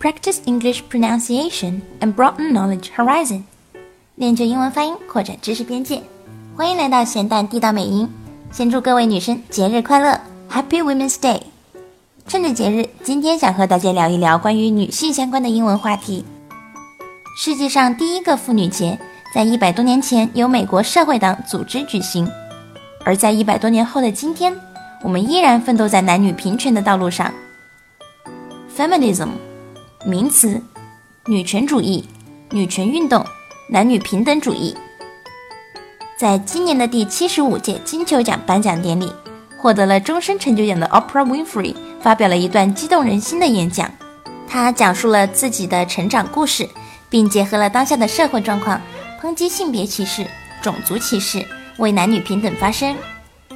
[0.00, 3.42] practice English pronunciation and broaden knowledge horizon，
[4.14, 6.02] 练就英文发音，扩展知识边界。
[6.56, 8.08] 欢迎来到咸蛋地道美音，
[8.50, 10.18] 先祝各位女生节日快乐
[10.50, 11.42] ，Happy Women's Day！
[12.26, 16.24] 趁着节日，今天想和大家聊一聊关于女性相关的英文话题。
[17.36, 18.98] 世界上第一个妇女节，
[19.34, 22.26] 在一百多年前由美国社会党组织举行，
[23.04, 24.56] 而在一百多年后的今天，
[25.02, 27.30] 我们依然奋斗在男女平权的道路上。
[28.74, 29.28] Feminism。
[30.06, 30.62] 名词：
[31.26, 32.08] 女权主义、
[32.52, 33.22] 女权运动、
[33.68, 34.74] 男女平等主义。
[36.16, 39.12] 在今年的第七十五届金球奖颁奖典礼，
[39.58, 43.90] 获得了终身成就奖的 Oprah Winfrey 发表了一段激动人心的演讲。
[44.48, 46.66] 她讲述了自己的成长故事，
[47.10, 48.80] 并结合了当下的社会状况，
[49.20, 50.26] 抨击性别歧视、
[50.62, 52.96] 种族歧视，为男女平等发声。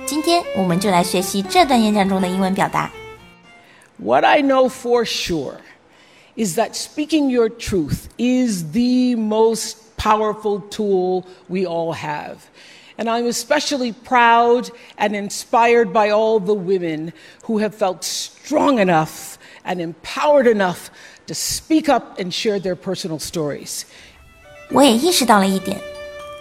[0.04, 2.90] 今天，我们就来学习这段演讲中的英文表达。
[3.96, 5.54] What I know for sure.
[6.35, 12.37] is that speaking your truth is the most powerful tool we all have.
[12.97, 19.37] And I'm especially proud and inspired by all the women who have felt strong enough
[19.63, 20.89] and empowered enough
[21.27, 23.83] to speak up and share their personal stories.
[24.71, 25.79] 我也意识到了一点，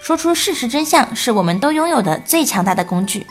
[0.01, 3.27] 说出事实真相是我们都拥有的最强大的工具。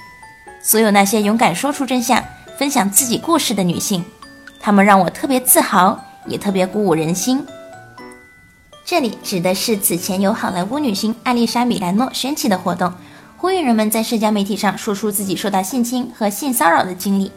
[0.61, 2.23] 所有那些勇敢说出真相、
[2.57, 4.03] 分享自己故事的女性，
[4.59, 6.01] 她们让我特别自豪。
[6.26, 7.44] 也特别鼓舞人心。
[8.84, 12.92] 这里指的是此前由好莱坞女星艾丽莎·米兰诺掀起的活动，
[13.38, 17.30] 呼吁人们在社交媒体上说出自己受到性侵和性骚扰的经历。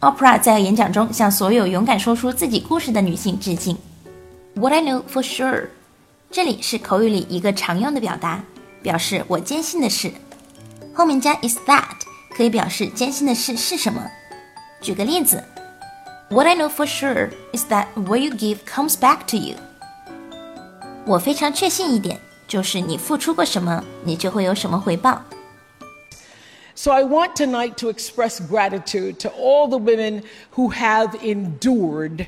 [0.00, 3.78] Opera 在演讲中向所有勇敢说出自己故事的女性致敬。
[4.54, 5.68] What I know for sure，
[6.30, 8.42] 这里是口语里一个常用的表达，
[8.82, 10.12] 表示我坚信的事。
[10.92, 11.96] 后面加 is that
[12.36, 14.02] 可以表示坚信的事是什么。
[14.80, 15.42] 举个例子。
[16.29, 19.55] What I know for sure is that what you give comes back to you.
[21.05, 25.23] 我非常确信一点，就是你付出过什么，你就会有什么回报。
[26.73, 30.23] So I want tonight to express gratitude to all the women
[30.55, 32.27] who have endured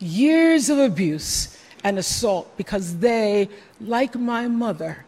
[0.00, 1.48] years of abuse
[1.84, 3.48] and assault because they,
[3.78, 5.04] like my mother,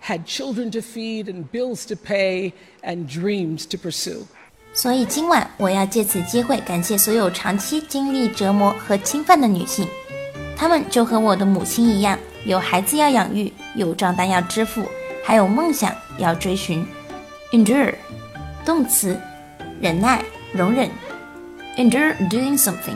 [0.00, 4.26] had children to feed and bills to pay and dreams to pursue.
[4.73, 9.87] 所以今晚我要借此机会感谢所有长期经历折磨和侵犯的女性，
[10.55, 14.85] 她们就和我的母亲一样，有孩子要养育，有账单要支付，
[15.23, 16.85] 还有梦想要追寻。
[17.51, 17.95] Endure，
[18.63, 19.19] 动词，
[19.81, 20.89] 忍耐、容忍。
[21.75, 22.95] Endure doing something，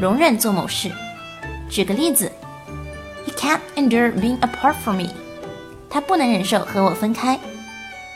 [0.00, 0.90] 容忍做某事。
[1.68, 2.30] 举个例子
[3.26, 5.08] ，He can't endure being apart from me，
[5.90, 7.38] 他不能忍受和我分开。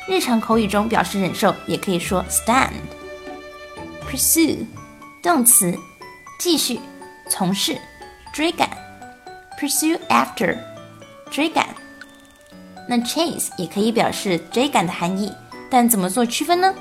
[0.08, 4.66] 日常口语中表示忍受，也可以说 stand。pursue
[5.22, 5.78] 动词，
[6.40, 6.80] 继续
[7.30, 7.78] 从事，
[8.34, 8.68] 追赶。
[9.60, 10.58] pursue after
[11.30, 11.68] 追赶。
[12.90, 15.32] 那 chase 也可以表示追赶的含义，
[15.70, 16.74] 但怎么做区分呢？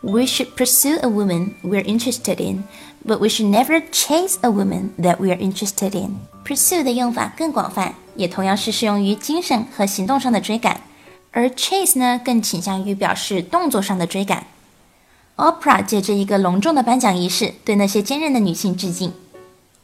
[0.00, 2.64] We should pursue a woman we're interested in,
[3.06, 6.20] but we should never chase a woman that we are interested in.
[6.44, 10.80] Pursue 的用法更广泛，也同样是适用于精神和行动上的追赶。
[11.31, 14.47] 而 chase 呢，更倾向于表示动作上的追赶。
[15.35, 19.13] OPRA 借着一个隆重的颁奖仪式，对那些坚韧的女性致敬。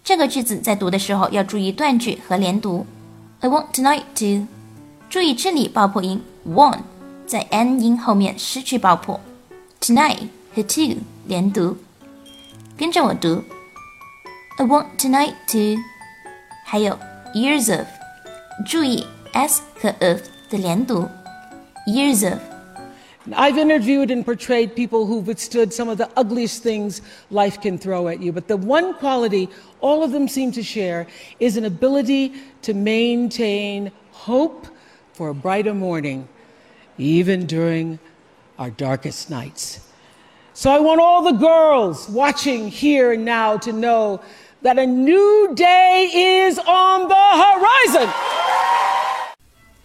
[0.03, 2.85] 这个句子在读的时候要注意断句和连读。
[3.41, 4.47] I want tonight to，
[5.09, 6.79] 注意这里爆破音 want
[7.27, 9.19] 在 n 音后面失去爆破。
[9.79, 11.77] Tonight 和 to 连读，
[12.75, 13.43] 跟着我读。
[14.57, 15.81] I want tonight to，
[16.65, 16.97] 还有
[17.33, 17.87] years of，
[18.65, 21.07] 注意 s 和 of 的连读。
[21.87, 22.41] Years of.
[23.33, 27.01] I've interviewed and portrayed people who've withstood some of the ugliest things
[27.31, 29.47] life can throw at you, but the one quality
[29.79, 31.07] all of them seem to share
[31.39, 32.33] is an ability
[32.63, 34.67] to maintain hope
[35.13, 36.27] for a brighter morning,
[36.97, 37.97] even during
[38.59, 39.89] our darkest nights.
[40.53, 44.21] So I want all the girls watching here and now to know
[44.63, 46.09] that a new day
[46.45, 48.13] is on the horizon.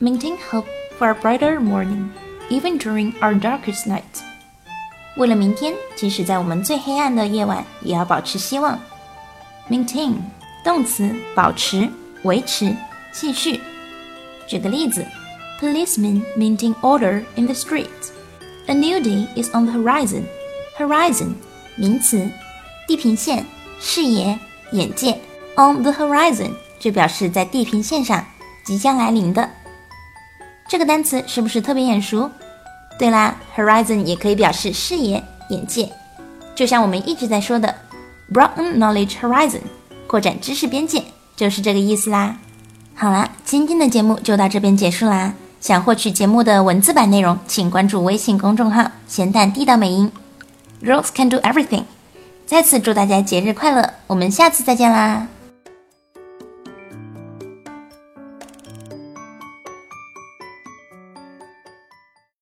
[0.00, 0.66] Maintain hope
[0.97, 2.09] for a brighter morning,
[2.49, 4.01] even during our darkest night.
[5.17, 8.79] 为了明天，即使在我们最黑暗的夜晚，也要保持希望。
[9.69, 10.15] Maintain
[10.63, 11.89] 动词，保持、
[12.23, 12.75] 维持、
[13.11, 13.61] 继续。
[14.47, 15.05] 举个例子，
[15.61, 18.11] Policemen maintain order in the streets.
[18.65, 20.23] A new day is on the horizon.
[20.77, 21.35] Horizon
[21.75, 22.29] 名词，
[22.87, 23.45] 地平线、
[23.79, 24.37] 视野、
[24.71, 25.19] 眼界。
[25.55, 28.25] On the horizon 就表示在地平线上，
[28.65, 29.47] 即将来临的。
[30.68, 32.30] 这个单词是不是特别眼熟？
[32.98, 35.88] 对啦，horizon 也可以表示视野、眼界，
[36.54, 37.74] 就像我们一直在说的
[38.32, 39.62] ，broaden knowledge horizon，
[40.06, 41.04] 扩展知识边界，
[41.34, 42.36] 就是这个意思啦。
[42.94, 45.34] 好啦，今天的节目就到这边结束啦。
[45.60, 50.12] 想获取节目的文字版内容，请关注微信公众号“咸蛋地道美音
[50.84, 51.84] ”，Girls can do everything。
[52.46, 55.28] 再次祝大家节日快乐，我们下次再见啦！